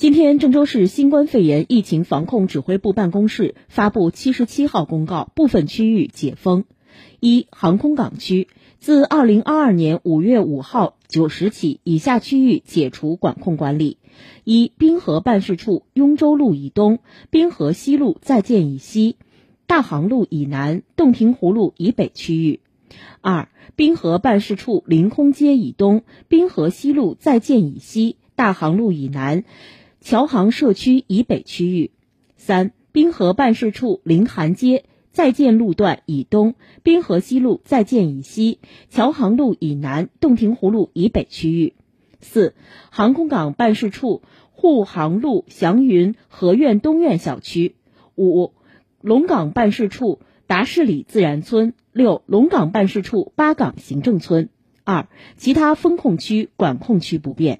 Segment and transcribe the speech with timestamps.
[0.00, 6.64] 今天，郑州市新冠肺炎疫情防控指挥部办公室发布七十七号公告，部分区域解封。
[7.20, 13.98] 一、航空港区，自二零二二年五月五号九时起，以下区域解除管控管理：
[14.44, 19.16] 一、滨河办事处雍州路以东、滨河西路在建以西、
[19.66, 22.60] 大航路以南、洞庭湖路以北区域；
[23.20, 29.44] 二、滨河办事处临空街以东、滨河西路在建以西、大航路以南。
[30.00, 31.90] 侨行社区以北区域，
[32.36, 41.74] 三滨河办事处临寒街在建路段以东、滨河西路在建以西、侨行路以南、洞庭湖路以北区域；
[42.20, 42.54] 四
[42.90, 47.74] 航空港办事处沪航路祥云河苑东苑小区；
[48.16, 48.52] 五
[49.02, 54.46] 龙岗办事处达士里自然村；六龙岗办事处八岗行政村；
[54.82, 57.58] 二其他风控区、管控区不变。